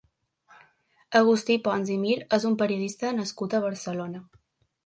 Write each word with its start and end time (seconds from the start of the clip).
Agustí 1.19 1.57
Pons 1.69 1.93
i 1.97 1.99
Mir 2.05 2.17
és 2.39 2.47
un 2.51 2.57
periodista 2.63 3.15
nascut 3.19 3.57
a 3.59 3.63
Barcelona. 3.67 4.25